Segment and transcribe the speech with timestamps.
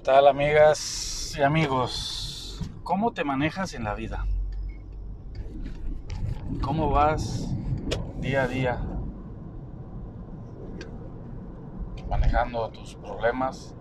[0.00, 2.58] ¿Qué tal amigas y amigos?
[2.82, 4.24] ¿Cómo te manejas en la vida?
[6.62, 7.50] ¿Cómo vas
[8.16, 8.82] día a día
[12.08, 13.76] manejando tus problemas,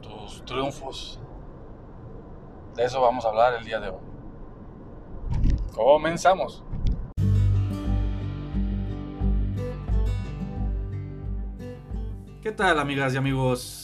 [0.00, 1.20] tus triunfos?
[2.76, 4.00] De eso vamos a hablar el día de hoy.
[5.74, 6.62] Comenzamos.
[12.40, 13.83] ¿Qué tal amigas y amigos?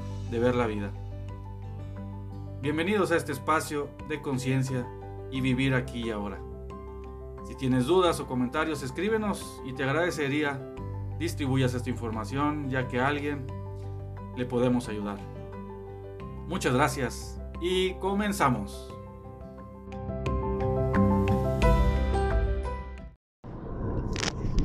[0.31, 0.91] de ver la vida.
[2.61, 4.87] Bienvenidos a este espacio de conciencia
[5.29, 6.39] y vivir aquí y ahora.
[7.45, 10.59] Si tienes dudas o comentarios, escríbenos y te agradecería
[11.19, 13.45] distribuyas esta información ya que a alguien
[14.37, 15.17] le podemos ayudar.
[16.47, 18.89] Muchas gracias y comenzamos.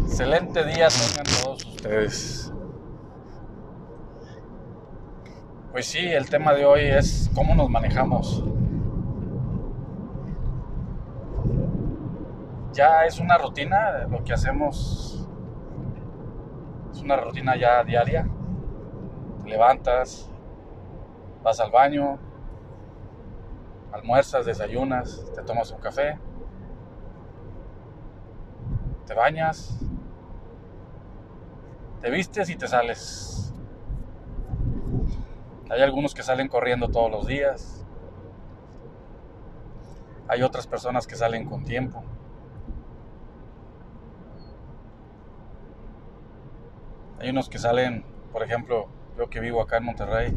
[0.07, 2.46] Excelente día tengan todos ustedes.
[5.77, 8.43] Pues sí, el tema de hoy es cómo nos manejamos.
[12.73, 15.29] Ya es una rutina lo que hacemos.
[16.91, 18.27] Es una rutina ya diaria.
[19.43, 20.31] Te levantas,
[21.43, 22.19] vas al baño,
[23.93, 26.19] almuerzas, desayunas, te tomas un café,
[29.05, 29.79] te bañas,
[32.01, 33.46] te vistes y te sales.
[35.69, 37.85] Hay algunos que salen corriendo todos los días.
[40.29, 42.05] Hay otras personas que salen con tiempo.
[47.19, 48.87] Hay unos que salen, por ejemplo,
[49.19, 50.37] yo que vivo acá en Monterrey,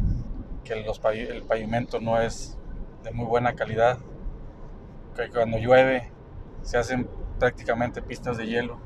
[0.63, 2.57] que el pavimento no es
[3.03, 3.99] de muy buena calidad,
[5.15, 6.11] que cuando llueve
[6.63, 7.07] se hacen
[7.37, 8.79] prácticamente pistas de hielo.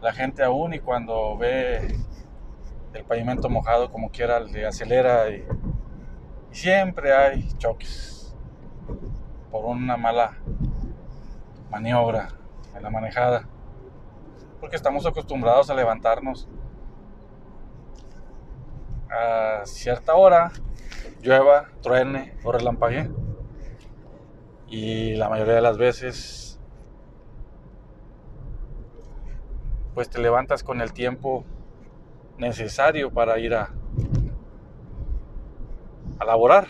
[0.00, 1.96] La gente aún y cuando ve
[2.94, 5.44] el pavimento mojado como quiera le acelera y,
[6.50, 8.36] siempre hay choques
[9.50, 10.36] por una mala
[11.70, 12.28] maniobra
[12.76, 13.48] en la manejada
[14.60, 16.48] porque estamos acostumbrados a levantarnos
[19.10, 20.52] a cierta hora
[21.22, 23.10] llueva, truene o relampaguee
[24.68, 26.60] y la mayoría de las veces
[29.94, 31.44] pues te levantas con el tiempo
[32.42, 33.70] necesario para ir a,
[36.24, 36.68] laborar.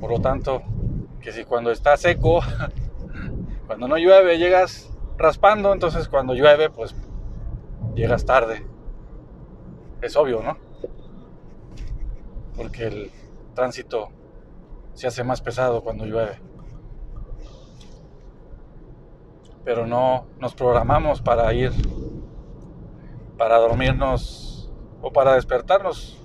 [0.00, 0.62] Por lo tanto,
[1.20, 2.40] que si cuando está seco,
[3.66, 6.94] cuando no llueve, llegas raspando, entonces cuando llueve, pues
[7.94, 8.66] llegas tarde.
[10.00, 10.56] Es obvio, ¿no?
[12.56, 13.10] Porque el
[13.54, 14.08] tránsito
[14.94, 16.38] se hace más pesado cuando llueve.
[19.64, 21.72] Pero no nos programamos para ir
[23.44, 24.72] para dormirnos
[25.02, 26.18] o para despertarnos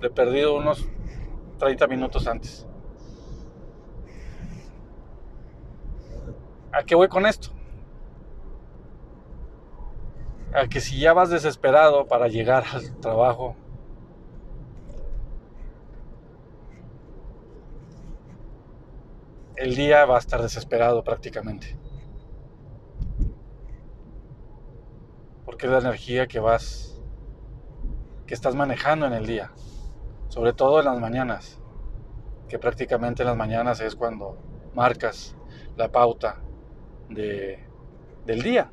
[0.00, 0.88] de perdido unos
[1.58, 2.66] 30 minutos antes.
[6.72, 7.50] ¿A qué voy con esto?
[10.54, 13.56] A que si ya vas desesperado para llegar al trabajo,
[19.56, 21.76] el día va a estar desesperado prácticamente.
[25.54, 27.00] Porque es la energía que vas,
[28.26, 29.52] que estás manejando en el día,
[30.26, 31.60] sobre todo en las mañanas,
[32.48, 34.36] que prácticamente en las mañanas es cuando
[34.74, 35.36] marcas
[35.76, 36.40] la pauta
[37.08, 37.64] de,
[38.26, 38.68] del día.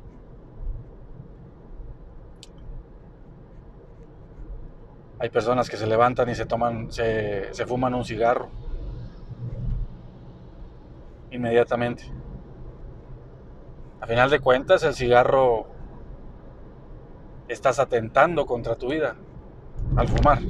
[5.20, 8.48] Hay personas que se levantan y se toman, se, se fuman un cigarro
[11.30, 12.10] inmediatamente.
[14.00, 15.71] A final de cuentas, el cigarro
[17.52, 19.16] estás atentando contra tu vida
[19.96, 20.40] al fumar.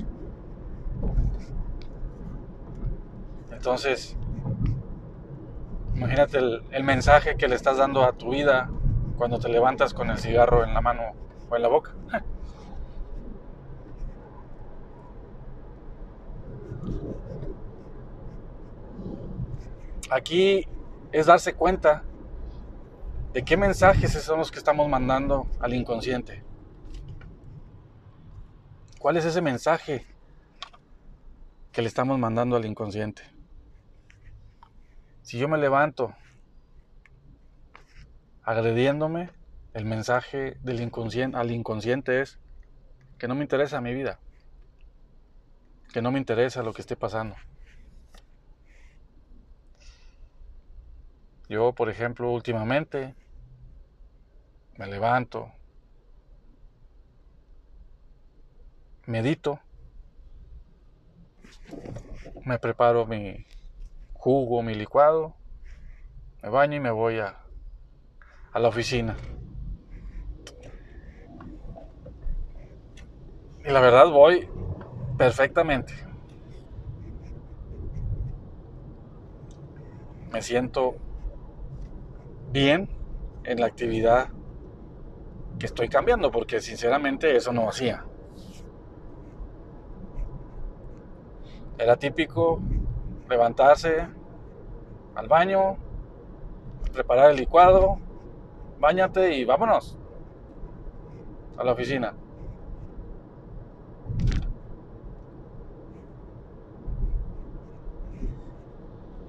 [3.50, 4.16] Entonces,
[5.94, 8.70] imagínate el, el mensaje que le estás dando a tu vida
[9.16, 11.02] cuando te levantas con el cigarro en la mano
[11.48, 11.94] o en la boca.
[20.10, 20.66] Aquí
[21.12, 22.02] es darse cuenta
[23.32, 26.42] de qué mensajes son los que estamos mandando al inconsciente.
[29.02, 30.06] ¿Cuál es ese mensaje
[31.72, 33.24] que le estamos mandando al inconsciente?
[35.22, 36.14] Si yo me levanto
[38.44, 39.30] agrediéndome,
[39.74, 42.38] el mensaje del inconsciente al inconsciente es
[43.18, 44.20] que no me interesa mi vida,
[45.92, 47.34] que no me interesa lo que esté pasando.
[51.48, 53.16] Yo, por ejemplo, últimamente
[54.76, 55.52] me levanto,
[59.06, 59.58] medito,
[62.44, 63.46] me preparo mi
[64.14, 65.34] jugo, mi licuado,
[66.42, 67.40] me baño y me voy a,
[68.52, 69.16] a la oficina.
[73.64, 74.48] Y la verdad voy
[75.16, 75.92] perfectamente.
[80.32, 80.96] Me siento
[82.50, 82.88] bien
[83.44, 84.30] en la actividad
[85.58, 88.04] que estoy cambiando, porque sinceramente eso no hacía.
[91.78, 92.60] Era típico
[93.28, 94.06] levantarse
[95.14, 95.76] al baño,
[96.92, 97.98] preparar el licuado,
[98.78, 99.98] bañate y vámonos
[101.56, 102.14] a la oficina.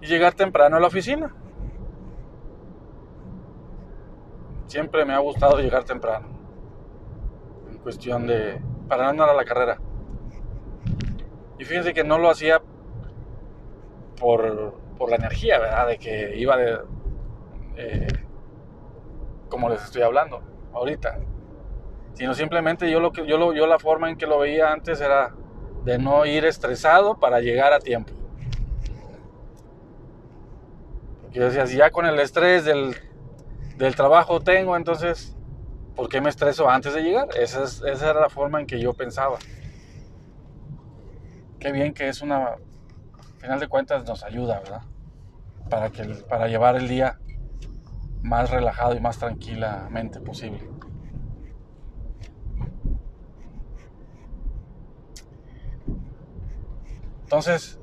[0.01, 1.33] Y llegar temprano a la oficina.
[4.67, 6.27] Siempre me ha gustado llegar temprano.
[7.69, 8.59] En cuestión de...
[8.89, 9.79] para no andar a la carrera.
[11.63, 12.61] Y fíjense que no lo hacía
[14.19, 15.87] por, por la energía, ¿verdad?
[15.87, 16.77] De que iba de...
[17.77, 18.07] Eh,
[19.47, 20.41] como les estoy hablando
[20.73, 21.19] ahorita.
[22.15, 24.99] Sino simplemente yo, lo que, yo, lo, yo la forma en que lo veía antes
[24.99, 25.33] era
[25.85, 28.11] de no ir estresado para llegar a tiempo.
[31.21, 32.93] Porque yo decía, si ya con el estrés del
[33.77, 35.33] del trabajo tengo, entonces,
[35.95, 37.29] ¿por qué me estreso antes de llegar?
[37.37, 39.37] Esa, es, esa era la forma en que yo pensaba.
[41.63, 44.81] Qué bien que es una, al final de cuentas nos ayuda, ¿verdad?
[45.69, 47.17] Para, que, para llevar el día
[48.21, 50.69] más relajado y más tranquilamente posible.
[57.21, 57.79] Entonces,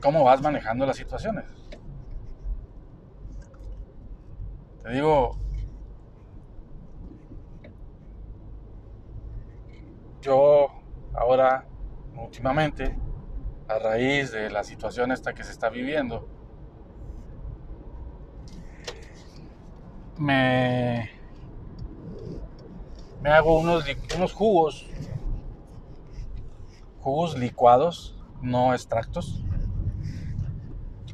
[0.00, 1.44] ¿cómo vas manejando las situaciones?
[4.82, 5.38] Te digo,
[10.20, 10.81] yo
[11.14, 11.66] ahora,
[12.16, 12.96] últimamente,
[13.68, 16.28] a raíz de la situación esta que se está viviendo,
[20.18, 21.10] me,
[23.22, 23.84] me hago unos,
[24.16, 24.86] unos jugos,
[27.00, 29.42] jugos licuados, no extractos.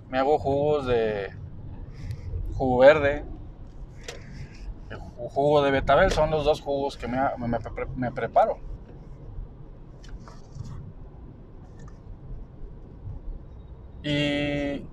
[0.09, 1.31] Me hago jugos de
[2.55, 3.25] jugo verde,
[5.29, 7.19] jugo de betabel son los dos jugos que me,
[7.97, 8.59] me, preparo.
[14.09, 14.87] Y,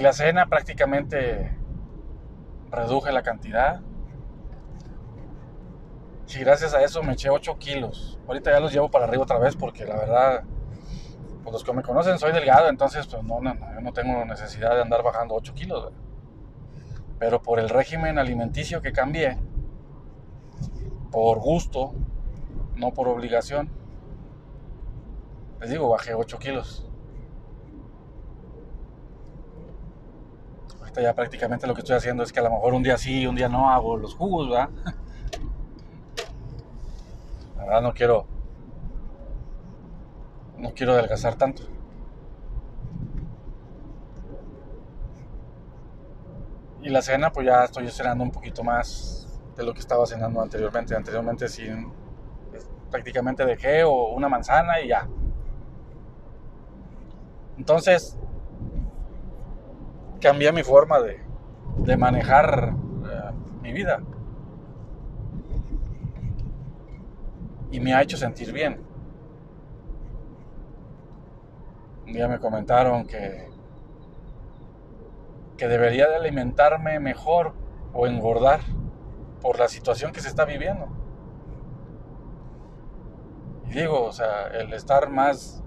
[0.00, 1.56] la cena prácticamente
[2.70, 3.80] reduje la cantidad.
[6.28, 8.18] Y gracias a eso me eché 8 kilos.
[8.26, 10.44] Ahorita ya los llevo para arriba otra vez porque la verdad,
[11.42, 14.82] pues los que me conocen soy delgado, entonces pues no, no, no tengo necesidad de
[14.82, 15.92] andar bajando 8 kilos
[17.22, 19.38] pero por el régimen alimenticio que cambié,
[21.12, 21.94] por gusto,
[22.74, 23.70] no por obligación,
[25.62, 26.84] les digo, bajé 8 kilos.
[30.80, 33.28] Ahorita ya prácticamente lo que estoy haciendo es que a lo mejor un día sí,
[33.28, 34.70] un día no hago los jugos, ¿verdad?
[37.56, 38.26] La verdad no quiero,
[40.58, 41.62] no quiero adelgazar tanto.
[46.80, 50.42] Y la cena, pues ya estoy cenando un poquito más de lo que estaba cenando
[50.42, 50.96] anteriormente.
[50.96, 51.92] Anteriormente sin
[52.90, 55.06] prácticamente dejé o una manzana y ya.
[57.58, 58.18] Entonces,
[60.20, 61.20] cambié mi forma de,
[61.78, 63.30] de manejar eh,
[63.62, 64.00] mi vida.
[67.70, 68.80] Y me ha hecho sentir bien.
[72.06, 73.52] Un día me comentaron que
[75.62, 77.52] que debería de alimentarme mejor
[77.92, 78.58] o engordar
[79.40, 80.88] por la situación que se está viviendo.
[83.68, 85.61] Y digo, o sea, el estar más...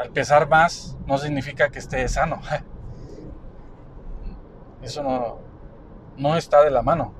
[0.00, 2.40] Al pesar más no significa que esté sano.
[4.82, 5.36] Eso no,
[6.16, 7.12] no está de la mano.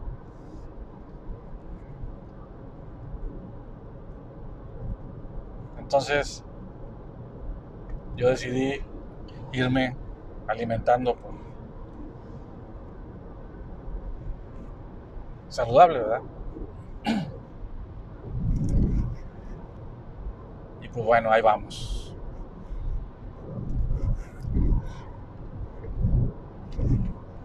[5.79, 6.43] Entonces,
[8.17, 8.83] yo decidí
[9.53, 9.95] irme
[10.49, 11.35] alimentando por
[15.49, 16.23] saludable, ¿verdad?
[20.81, 22.00] Y pues bueno, ahí vamos.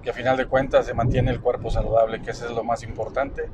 [0.06, 2.84] Que a final de cuentas se mantiene el cuerpo saludable, que eso es lo más
[2.84, 3.50] importante.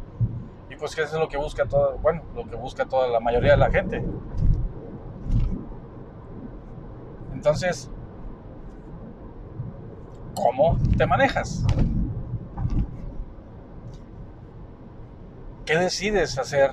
[0.69, 3.21] Y pues que eso es lo que busca toda, bueno, lo que busca toda la
[3.21, 4.03] mayoría de la gente.
[7.33, 7.89] Entonces,
[10.35, 11.65] ¿cómo te manejas?
[15.65, 16.71] ¿Qué decides hacer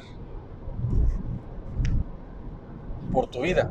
[3.13, 3.71] por tu vida?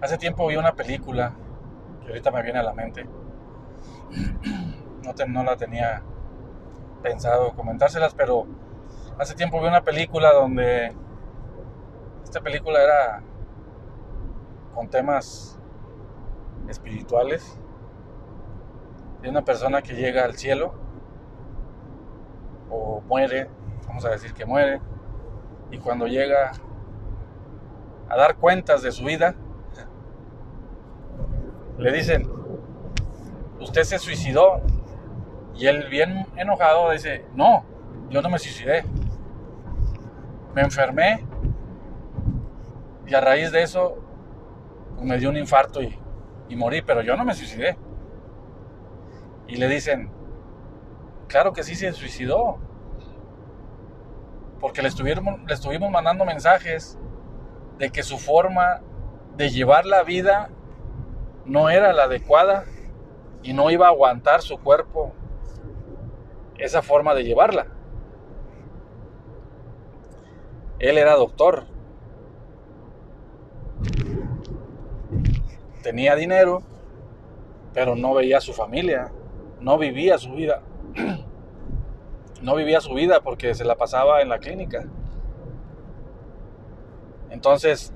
[0.00, 1.32] Hace tiempo vi una película
[2.08, 3.06] ahorita me viene a la mente.
[5.04, 6.02] No, no la tenía
[7.02, 8.46] pensado comentárselas, pero
[9.18, 10.92] hace tiempo vi una película donde
[12.24, 13.22] esta película era
[14.74, 15.58] con temas
[16.68, 17.58] espirituales
[19.22, 20.74] de una persona que llega al cielo
[22.68, 23.48] o muere,
[23.86, 24.80] vamos a decir que muere,
[25.70, 26.52] y cuando llega
[28.08, 29.34] a dar cuentas de su vida,
[31.78, 32.30] le dicen,
[33.60, 34.60] usted se suicidó,
[35.54, 37.64] y él bien enojado dice, no,
[38.10, 38.84] yo no me suicidé,
[40.54, 41.24] me enfermé,
[43.06, 43.98] y a raíz de eso
[45.00, 45.98] me dio un infarto y,
[46.56, 47.76] morí, pero yo no me suicidé.
[49.46, 50.10] Y le dicen,
[51.28, 52.58] claro que sí se suicidó.
[54.60, 56.98] Porque le, estuvimos, le estuvimos mandando mensajes
[57.78, 58.80] de que su forma
[59.36, 60.50] de llevar la vida
[61.46, 62.64] no era la adecuada
[63.42, 65.12] y no iba a aguantar su cuerpo
[66.58, 67.68] esa forma de llevarla.
[70.78, 71.64] Él era doctor,
[75.82, 76.62] tenía dinero,
[77.72, 79.12] pero no veía a su familia,
[79.60, 80.62] no vivía su vida.
[82.42, 84.84] No vivía su vida porque se la pasaba en la clínica.
[87.30, 87.94] Entonces,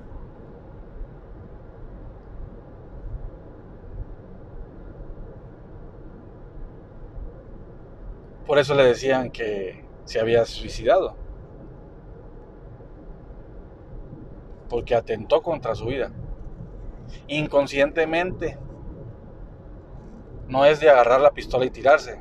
[8.51, 11.15] por eso le decían que se había suicidado.
[14.67, 16.11] Porque atentó contra su vida
[17.29, 18.57] inconscientemente.
[20.49, 22.19] No es de agarrar la pistola y tirarse,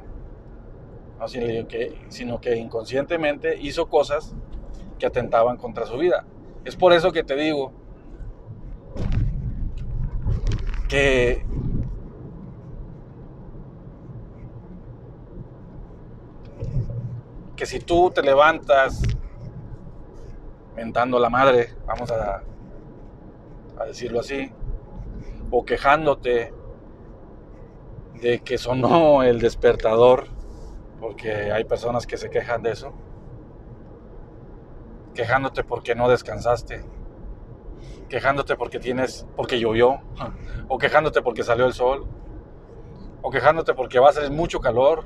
[2.10, 4.32] sino que inconscientemente hizo cosas
[5.00, 6.26] que atentaban contra su vida.
[6.64, 7.72] Es por eso que te digo
[10.88, 11.44] que
[17.60, 19.02] que si tú te levantas
[20.74, 22.42] mentando la madre, vamos a,
[23.86, 24.50] decirlo así,
[25.50, 26.54] o quejándote
[28.14, 30.28] de que sonó el despertador,
[31.02, 32.94] porque hay personas que se quejan de eso,
[35.14, 36.82] quejándote porque no descansaste,
[38.08, 40.00] quejándote porque tienes, porque llovió,
[40.66, 42.06] o quejándote porque salió el sol,
[43.20, 45.04] o quejándote porque va a ser mucho calor,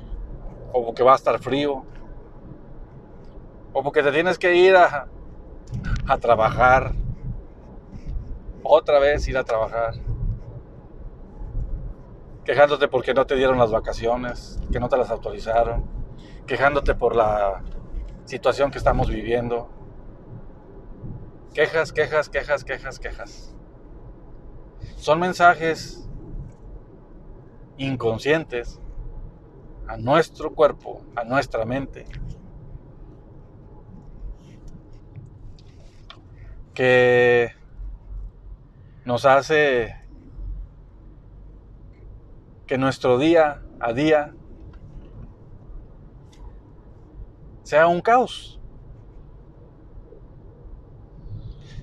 [0.71, 1.83] o porque va a estar frío,
[3.77, 5.09] o porque te tienes que ir a,
[6.07, 6.93] a trabajar,
[8.63, 9.95] otra vez ir a trabajar
[12.45, 15.83] quejándote porque no te dieron las vacaciones, que no te las autorizaron,
[16.45, 17.63] quejándote por la
[18.23, 19.67] situación que estamos viviendo.
[21.53, 23.55] Quejas, quejas, quejas, quejas, quejas.
[24.95, 26.07] Son mensajes
[27.77, 28.79] inconscientes
[29.87, 32.05] a nuestro cuerpo, a nuestra mente,
[36.75, 37.55] que
[39.05, 39.95] nos hace
[42.67, 44.35] que nuestro día a día
[47.63, 48.59] sea un caos.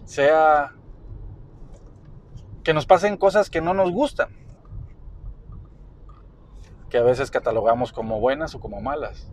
[0.05, 0.75] Sea
[2.63, 4.37] que nos pasen cosas que no nos gustan.
[6.91, 9.33] Que a veces catalogamos como buenas o como malas.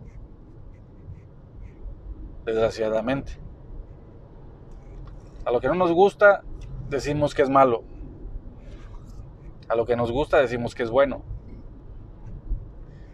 [2.46, 3.49] Desgraciadamente.
[5.44, 6.42] A lo que no nos gusta
[6.88, 7.82] decimos que es malo.
[9.68, 11.22] A lo que nos gusta decimos que es bueno.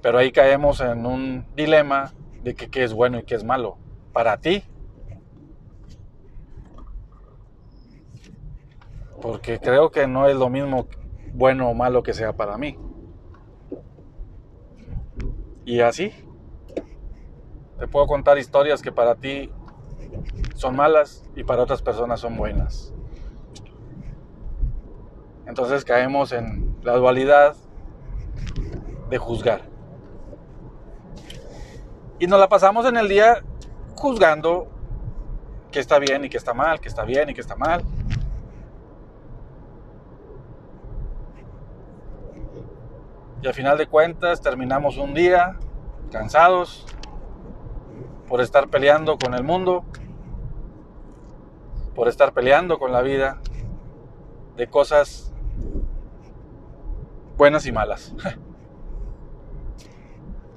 [0.03, 3.77] Pero ahí caemos en un dilema de que qué es bueno y qué es malo
[4.13, 4.63] para ti.
[9.21, 10.87] Porque creo que no es lo mismo
[11.33, 12.79] bueno o malo que sea para mí.
[15.65, 16.13] Y así,
[17.79, 19.51] te puedo contar historias que para ti
[20.57, 22.93] son malas y para otras personas son buenas.
[25.47, 27.55] Entonces caemos en la dualidad
[29.09, 29.63] de juzgar.
[32.19, 33.45] Y nos la pasamos en el día
[33.95, 34.69] juzgando
[35.71, 37.85] que está bien y que está mal, que está bien y que está mal.
[43.43, 45.59] Y al final de cuentas terminamos un día
[46.11, 46.87] cansados
[48.27, 49.85] por estar peleando con el mundo,
[51.97, 53.41] por estar peleando con la vida
[54.55, 55.33] de cosas
[57.39, 58.15] buenas y malas.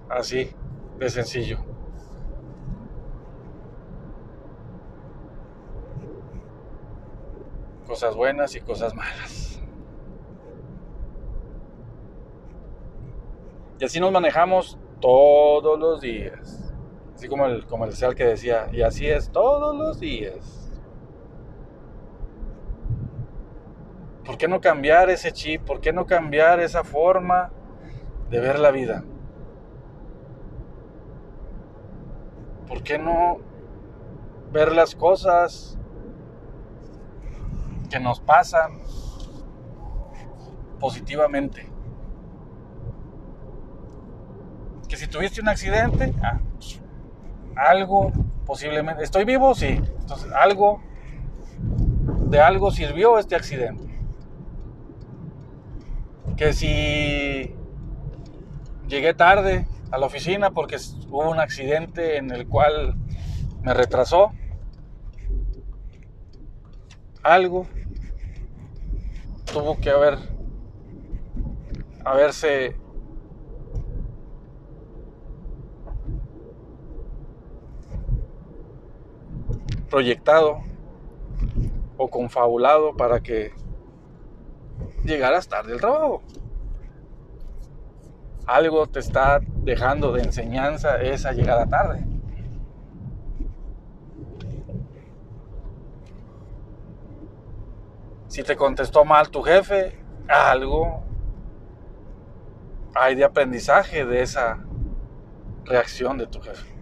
[0.10, 0.51] Así
[0.98, 1.60] de sencillo.
[7.88, 9.62] Cosas buenas y cosas malas.
[13.79, 16.74] Y así nos manejamos todos los días.
[17.15, 20.59] Así como el comercial que decía, y así es todos los días.
[24.29, 25.63] ¿Por qué no cambiar ese chip?
[25.63, 27.50] ¿Por qué no cambiar esa forma
[28.29, 29.03] de ver la vida?
[32.67, 33.39] ¿Por qué no
[34.51, 35.79] ver las cosas
[37.89, 38.79] que nos pasan
[40.79, 41.67] positivamente?
[44.88, 46.39] Que si tuviste un accidente, ah,
[47.55, 48.12] algo
[48.45, 50.83] posiblemente, estoy vivo, sí, entonces algo,
[52.27, 53.88] de algo sirvió este accidente.
[56.39, 57.53] Que si
[58.88, 60.77] llegué tarde, a la oficina porque
[61.10, 62.96] hubo un accidente en el cual
[63.62, 64.31] me retrasó.
[67.24, 67.68] Algo
[69.51, 70.18] tuvo que haber
[72.05, 72.77] haberse
[79.90, 80.61] proyectado
[81.98, 83.51] o confabulado para que
[85.09, 86.22] llegaras tarde al trabajo
[88.50, 92.03] algo te está dejando de enseñanza esa llegada tarde.
[98.27, 101.03] Si te contestó mal tu jefe, algo
[102.95, 104.57] hay de aprendizaje de esa
[105.65, 106.74] reacción de tu jefe.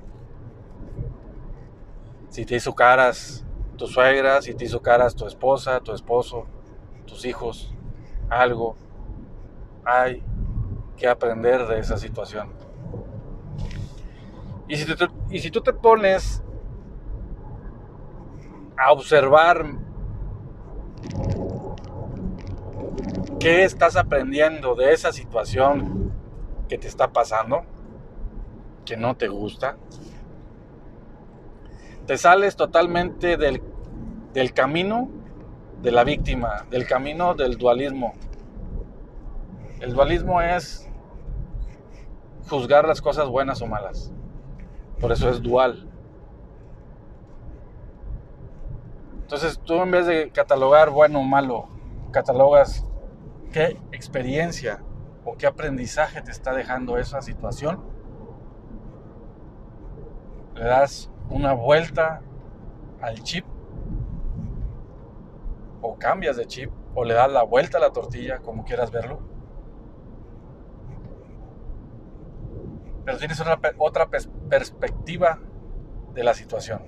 [2.29, 6.45] Si te hizo caras tu suegra, si te hizo caras tu esposa, tu esposo,
[7.05, 7.73] tus hijos,
[8.29, 8.75] algo
[9.85, 10.23] hay
[10.97, 12.51] que aprender de esa situación.
[14.67, 14.93] Y si,
[15.29, 16.43] y si tú te pones
[18.77, 19.65] a observar
[23.39, 26.11] qué estás aprendiendo de esa situación
[26.67, 27.63] que te está pasando,
[28.83, 29.77] que no te gusta,
[32.05, 33.61] te sales totalmente del,
[34.33, 35.09] del camino
[35.81, 38.13] de la víctima, del camino del dualismo.
[39.79, 40.89] El dualismo es
[42.49, 44.11] juzgar las cosas buenas o malas.
[44.99, 45.87] Por eso es dual.
[49.21, 51.67] Entonces tú en vez de catalogar bueno o malo,
[52.11, 52.85] catalogas
[53.51, 54.81] qué experiencia
[55.25, 57.83] o qué aprendizaje te está dejando esa situación.
[60.55, 62.21] Le das una vuelta
[63.01, 63.45] al chip
[65.81, 69.37] o cambias de chip o le das la vuelta a la tortilla, como quieras verlo
[73.07, 74.09] pero tienes otra, otra
[74.49, 75.39] perspectiva
[76.13, 76.81] de la situación.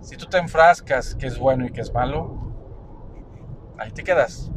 [0.00, 2.54] Si tú te enfrascas que es bueno y que es malo,
[3.76, 4.50] ahí te quedas.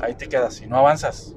[0.00, 1.34] Ahí te quedas y no avanzas.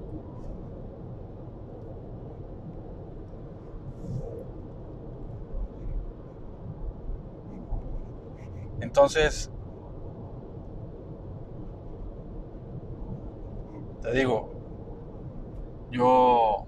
[8.89, 9.52] Entonces,
[14.02, 14.49] te digo,
[15.91, 16.65] yo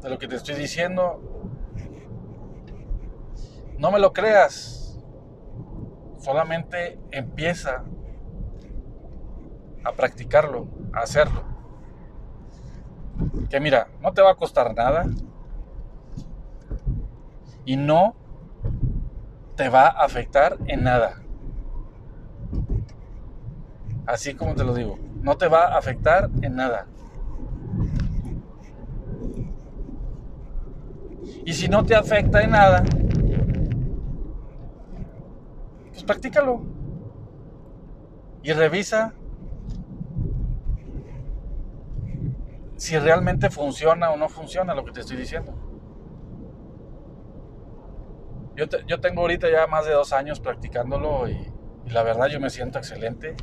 [0.00, 1.20] de lo que te estoy diciendo,
[3.76, 4.98] no me lo creas,
[6.16, 7.84] solamente empieza
[9.84, 11.42] a practicarlo, a hacerlo.
[13.50, 15.04] Que mira, no te va a costar nada
[17.66, 18.16] y no
[19.58, 21.20] te va a afectar en nada.
[24.06, 25.00] Así como te lo digo.
[25.20, 26.86] No te va a afectar en nada.
[31.44, 32.84] Y si no te afecta en nada,
[35.90, 36.62] pues practícalo.
[38.44, 39.12] Y revisa
[42.76, 45.57] si realmente funciona o no funciona lo que te estoy diciendo.
[48.58, 51.52] Yo, yo tengo ahorita ya más de dos años practicándolo y,
[51.86, 53.36] la verdad yo me siento excelente.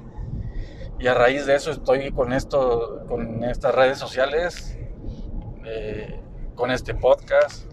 [1.00, 4.78] Y a raíz de eso estoy con esto, con estas redes sociales,
[5.66, 6.20] eh,
[6.54, 7.72] con este podcast,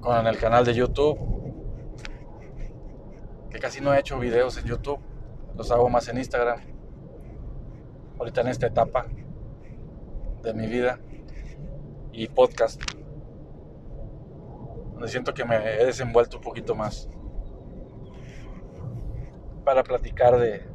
[0.00, 1.18] con el canal de YouTube,
[3.50, 5.00] que casi no he hecho videos en YouTube,
[5.54, 6.60] los hago más en Instagram.
[8.18, 9.06] Ahorita en esta etapa
[10.42, 10.98] de mi vida
[12.10, 12.80] y podcast,
[14.94, 17.08] donde siento que me he desenvuelto un poquito más
[19.64, 20.66] para platicar de,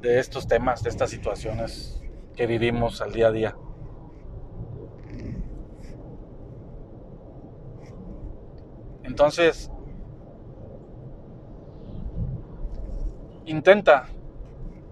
[0.00, 2.02] de estos temas, de estas situaciones
[2.34, 3.56] que vivimos al día a día.
[9.02, 9.70] Entonces,
[13.46, 14.06] intenta,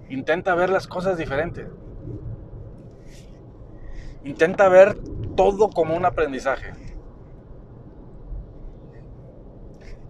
[0.09, 1.69] intenta ver las cosas diferentes.
[4.25, 4.99] Intenta ver
[5.37, 6.73] todo como un aprendizaje.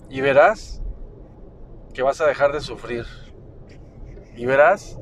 [0.08, 0.82] Y verás
[1.94, 3.06] que vas a dejar de sufrir.
[4.36, 4.98] Y verás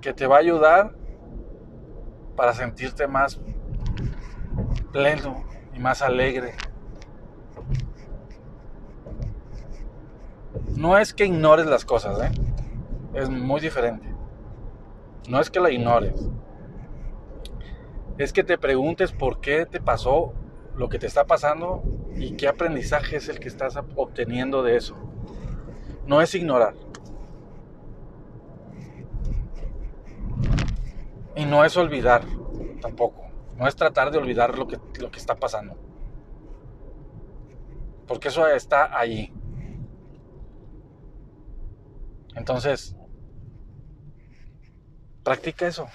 [0.00, 0.94] que te va a ayudar
[2.36, 3.40] para sentirte más
[4.92, 6.54] pleno y más alegre.
[10.76, 12.30] No es que ignores las cosas, ¿eh?
[13.14, 14.06] es muy diferente.
[15.28, 16.28] No es que la ignores,
[18.18, 20.32] es que te preguntes por qué te pasó
[20.76, 21.82] lo que te está pasando
[22.14, 24.96] y qué aprendizaje es el que estás obteniendo de eso.
[26.06, 26.74] No es ignorar.
[31.34, 32.24] Y no es olvidar
[32.80, 33.24] tampoco.
[33.56, 35.76] No es tratar de olvidar lo que, lo que está pasando.
[38.06, 39.32] Porque eso está allí.
[42.34, 42.94] Entonces,
[45.24, 45.88] practica eso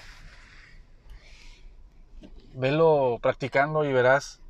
[2.54, 4.41] velo practicando y verás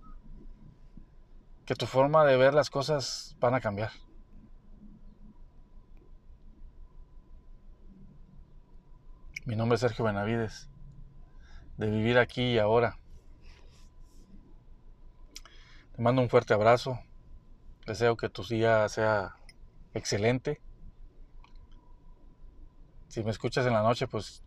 [1.73, 3.93] que tu forma de ver las cosas van a cambiar.
[9.47, 10.69] Mi nombre es Sergio Benavides,
[11.79, 12.99] de vivir aquí y ahora.
[15.97, 17.01] Te mando un fuerte abrazo.
[17.87, 19.37] Deseo que tu día sea
[19.95, 20.61] excelente.
[23.09, 24.43] Si me escuchas en la noche, pues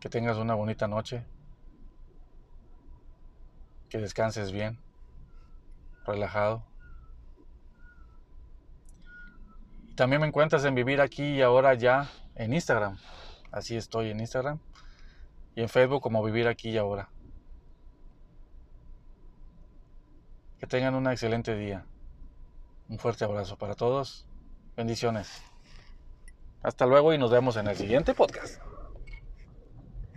[0.00, 1.24] que tengas una bonita noche
[3.88, 4.80] que descanses bien,
[6.06, 6.64] relajado.
[9.96, 12.98] También me encuentras en Vivir aquí y ahora ya en Instagram.
[13.52, 14.58] Así estoy en Instagram.
[15.54, 17.08] Y en Facebook como Vivir aquí y ahora.
[20.58, 21.86] Que tengan un excelente día.
[22.88, 24.26] Un fuerte abrazo para todos.
[24.76, 25.42] Bendiciones.
[26.62, 28.60] Hasta luego y nos vemos en el siguiente podcast.